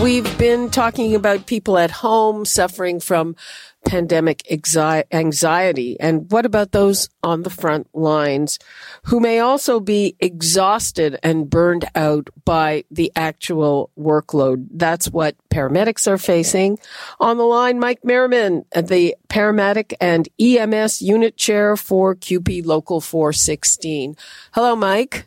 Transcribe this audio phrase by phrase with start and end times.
[0.00, 3.36] We've been talking about people at home suffering from
[3.84, 5.96] pandemic anxiety.
[6.00, 8.58] And what about those on the front lines
[9.04, 14.66] who may also be exhausted and burned out by the actual workload?
[14.72, 16.78] That's what paramedics are facing.
[17.20, 24.16] On the line, Mike Merriman, the paramedic and EMS unit chair for CUPE Local 416.
[24.52, 25.26] Hello, Mike.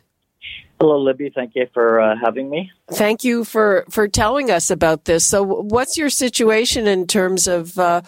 [0.78, 1.32] Hello, Libby.
[1.34, 2.70] Thank you for uh, having me.
[2.92, 5.26] Thank you for, for telling us about this.
[5.26, 8.02] So, what's your situation in terms of uh,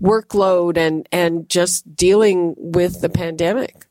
[0.00, 3.86] workload and, and just dealing with the pandemic?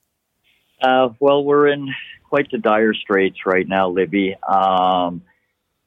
[0.81, 1.87] Uh, well, we're in
[2.29, 4.35] quite the dire straits right now, Libby.
[4.47, 5.21] Um,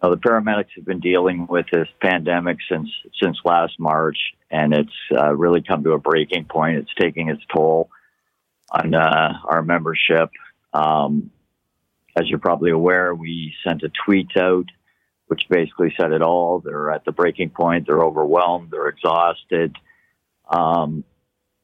[0.00, 2.88] the paramedics have been dealing with this pandemic since
[3.22, 4.16] since last March,
[4.50, 6.78] and it's uh, really come to a breaking point.
[6.78, 7.90] It's taking its toll
[8.70, 10.30] on uh, our membership.
[10.72, 11.30] Um,
[12.20, 14.66] as you're probably aware, we sent a tweet out
[15.30, 16.58] which basically said it all.
[16.58, 17.86] They're at the breaking point.
[17.86, 18.72] They're overwhelmed.
[18.72, 19.76] They're exhausted.
[20.48, 21.04] Um,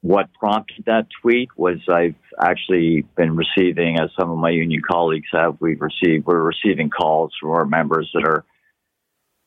[0.03, 5.27] what prompted that tweet was I've actually been receiving, as some of my union colleagues
[5.33, 8.45] have, we've received, we're receiving calls from our members that are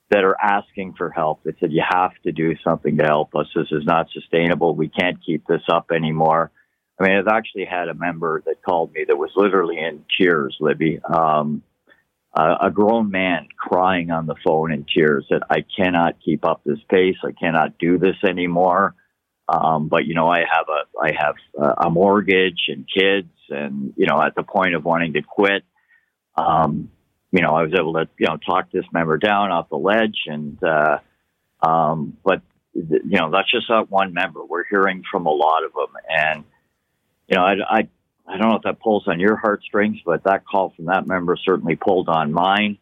[0.10, 1.44] that are asking for help.
[1.44, 3.48] They said, you have to do something to help us.
[3.56, 4.76] This is not sustainable.
[4.76, 6.52] We can't keep this up anymore.
[7.00, 10.58] I mean, I've actually had a member that called me that was literally in tears,
[10.60, 11.00] Libby.
[11.02, 11.64] Um,
[12.34, 16.62] uh, a grown man crying on the phone in tears that I cannot keep up
[16.64, 17.16] this pace.
[17.24, 18.96] I cannot do this anymore.
[19.48, 21.36] Um, but you know, I have a I have
[21.78, 25.64] a mortgage and kids, and you know, at the point of wanting to quit,
[26.38, 26.92] um,
[27.32, 30.20] you know, I was able to you know talk this member down off the ledge,
[30.28, 31.00] and uh,
[31.64, 32.44] um, but
[32.76, 34.46] you know, that's just not one member.
[34.46, 36.44] We're hearing from a lot of them, and
[37.30, 37.88] you know, I, I,
[38.28, 41.36] I don't know if that pulls on your heartstrings, but that call from that member
[41.38, 42.78] certainly pulled on mine.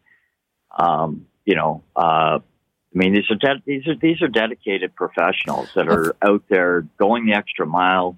[0.78, 2.42] Um, you know, uh, I
[2.94, 7.26] mean, these are de- these are these are dedicated professionals that are out there going
[7.26, 8.18] the extra mile,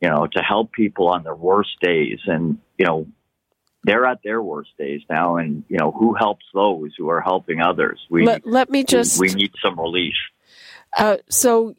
[0.00, 3.06] you know, to help people on their worst days, and you know,
[3.84, 7.60] they're at their worst days now, and you know, who helps those who are helping
[7.60, 8.00] others?
[8.10, 10.14] We let, let me just we, we need some relief.
[10.96, 11.74] Uh, so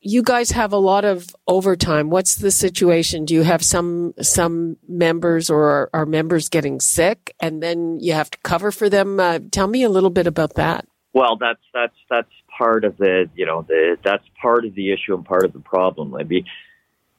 [0.00, 2.10] you guys have a lot of overtime.
[2.10, 3.24] What's the situation?
[3.24, 8.12] Do you have some some members or are, are members getting sick, and then you
[8.12, 9.18] have to cover for them?
[9.18, 10.86] Uh, tell me a little bit about that.
[11.12, 15.14] Well, that's that's that's part of the you know the that's part of the issue
[15.14, 16.10] and part of the problem.
[16.10, 16.44] Maybe you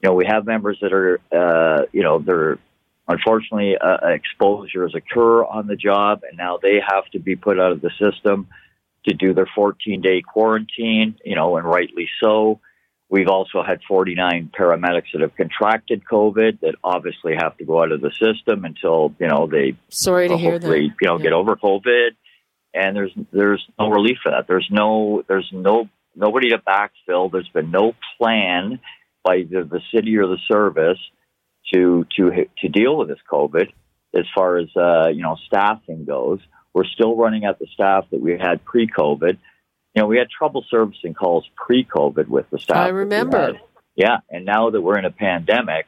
[0.04, 2.58] know we have members that are uh, you know they're
[3.08, 7.72] unfortunately uh, exposures occur on the job, and now they have to be put out
[7.72, 8.46] of the system
[9.08, 11.16] to do their 14 day quarantine.
[11.24, 12.60] You know, and rightly so.
[13.10, 17.90] We've also had 49 paramedics that have contracted COVID that obviously have to go out
[17.90, 21.22] of the system until you know they sorry to hear that you know yeah.
[21.22, 22.10] get over COVID.
[22.74, 24.46] And there's there's no relief for that.
[24.46, 27.32] There's no there's no nobody to backfill.
[27.32, 28.78] There's been no plan
[29.24, 30.98] by either the city or the service
[31.72, 33.72] to to to deal with this COVID.
[34.14, 36.40] As far as uh, you know, staffing goes,
[36.74, 39.38] we're still running at the staff that we had pre-COVID
[39.98, 42.76] you know, we had trouble servicing calls pre-COVID with the staff.
[42.76, 43.58] I remember.
[43.96, 45.86] Yeah, and now that we're in a pandemic,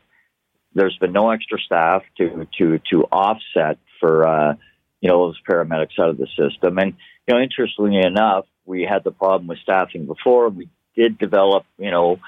[0.75, 4.55] there's been no extra staff to to to offset for uh,
[5.01, 6.77] you know those paramedics out of the system.
[6.79, 6.95] And
[7.29, 10.49] you know, interestingly enough, we had the problem with staffing before.
[10.49, 12.19] We did develop, you know,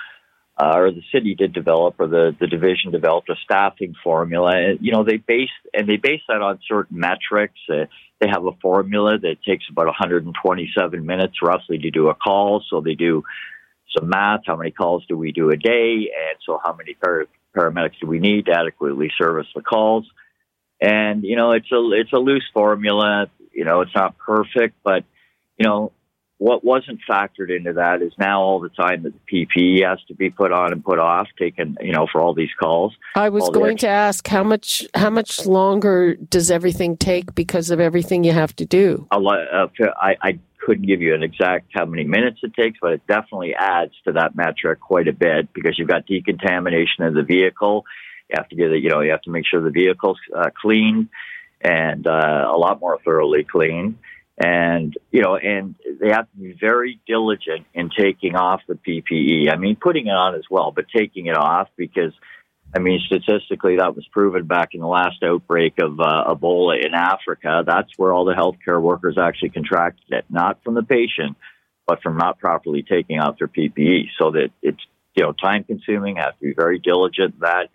[0.57, 4.53] uh, or the city did develop, or the the division developed a staffing formula.
[4.55, 7.59] And, you know, they base and they base that on certain metrics.
[7.69, 7.87] Uh,
[8.21, 12.63] they have a formula that takes about 127 minutes roughly to do a call.
[12.69, 13.25] So they do
[13.97, 14.43] some math.
[14.47, 16.11] How many calls do we do a day?
[16.15, 17.27] And so how many par-
[17.57, 20.07] paramedics do we need to adequately service the calls?
[20.81, 23.29] And, you know, it's a, it's a loose formula.
[23.53, 25.05] You know, it's not perfect, but,
[25.59, 25.93] you know,
[26.43, 30.15] what wasn't factored into that is now all the time that the PPE has to
[30.15, 32.93] be put on and put off, taken you know for all these calls.
[33.15, 37.79] I was going to ask how much how much longer does everything take because of
[37.79, 39.07] everything you have to do?
[39.13, 42.77] A lot, uh, I, I couldn't give you an exact how many minutes it takes,
[42.83, 47.15] but it definitely adds to that metric quite a bit because you've got decontamination of
[47.15, 47.85] the vehicle.
[48.29, 50.51] You have to get it, you know, you have to make sure the vehicle's uh,
[50.61, 51.09] clean
[51.61, 53.97] and uh, a lot more thoroughly clean
[54.39, 59.53] And, you know, and they have to be very diligent in taking off the PPE.
[59.53, 62.13] I mean, putting it on as well, but taking it off because,
[62.75, 66.95] I mean, statistically, that was proven back in the last outbreak of uh, Ebola in
[66.95, 67.63] Africa.
[67.67, 71.37] That's where all the healthcare workers actually contracted it, not from the patient,
[71.87, 74.07] but from not properly taking off their PPE.
[74.19, 74.81] So that it's,
[75.15, 77.69] you know, time consuming, have to be very diligent that.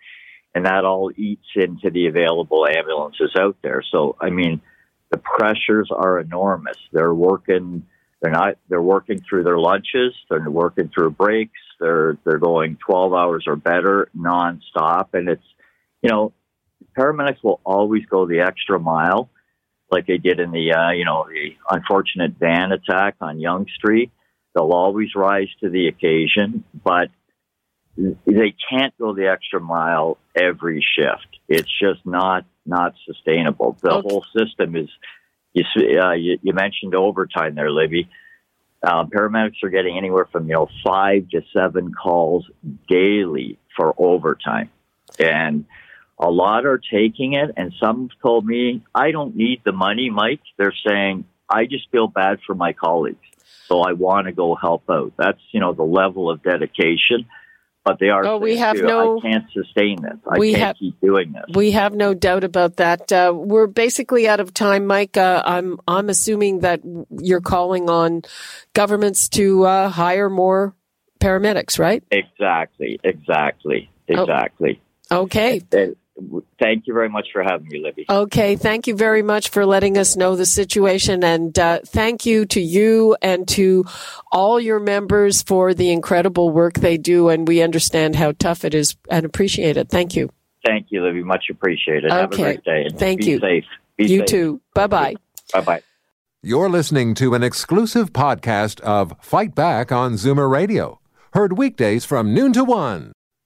[0.54, 3.82] And that all eats into the available ambulances out there.
[3.92, 4.60] So, I mean,
[5.10, 6.76] the pressures are enormous.
[6.92, 7.86] They're working.
[8.20, 8.56] They're not.
[8.68, 10.14] They're working through their lunches.
[10.28, 11.60] They're working through breaks.
[11.80, 15.44] They're they're going 12 hours or better nonstop, and it's
[16.02, 16.32] you know
[16.98, 19.30] paramedics will always go the extra mile,
[19.90, 24.10] like they did in the uh, you know the unfortunate van attack on Yonge Street.
[24.54, 27.08] They'll always rise to the occasion, but
[27.96, 31.38] they can't go the extra mile every shift.
[31.48, 33.76] It's just not not sustainable.
[33.80, 34.08] The okay.
[34.08, 34.88] whole system is.
[35.54, 35.64] You,
[36.00, 38.08] uh, you, you mentioned overtime there, Libby.
[38.82, 42.48] Um, paramedics are getting anywhere from you know five to seven calls
[42.88, 44.70] daily for overtime,
[45.18, 45.64] and
[46.18, 47.50] a lot are taking it.
[47.56, 52.06] And some told me, "I don't need the money, Mike." They're saying, "I just feel
[52.06, 53.26] bad for my colleagues,
[53.66, 57.26] so I want to go help out." That's you know the level of dedication
[57.88, 58.22] but they are.
[58.26, 59.18] Oh, we have too, no.
[59.18, 60.18] I can't sustain this.
[60.30, 61.56] I we can't have, keep doing this.
[61.56, 63.10] We have no doubt about that.
[63.10, 65.16] Uh, we're basically out of time, Mike.
[65.16, 66.80] Uh, I'm I'm assuming that
[67.10, 68.22] you're calling on
[68.74, 70.74] governments to uh, hire more
[71.18, 72.04] paramedics, right?
[72.10, 73.00] Exactly.
[73.02, 73.90] Exactly.
[74.10, 74.22] Oh.
[74.22, 74.82] Exactly.
[75.10, 75.22] Oh.
[75.22, 75.62] Okay.
[75.72, 75.96] And,
[76.60, 78.06] thank you very much for having me, Libby.
[78.08, 82.46] Okay, thank you very much for letting us know the situation, and uh, thank you
[82.46, 83.84] to you and to
[84.32, 87.28] all your members for the incredible work they do.
[87.28, 89.88] And we understand how tough it is and appreciate it.
[89.88, 90.30] Thank you.
[90.64, 91.22] Thank you, Libby.
[91.22, 92.10] Much appreciated.
[92.10, 92.20] Okay.
[92.20, 92.84] Have a great day.
[92.84, 93.40] And thank be you.
[93.40, 93.64] Safe.
[93.96, 94.10] Be safe.
[94.10, 94.26] you safe.
[94.26, 94.60] too.
[94.74, 95.14] Bye bye.
[95.52, 95.82] Bye bye.
[96.42, 101.00] You're listening to an exclusive podcast of Fight Back on Zoomer Radio,
[101.32, 103.12] heard weekdays from noon to one.